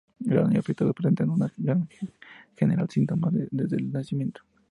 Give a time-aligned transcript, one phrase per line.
[0.19, 1.29] Los niños afectados presentan
[1.63, 1.87] en
[2.55, 4.41] general síntomas desde el nacimiento.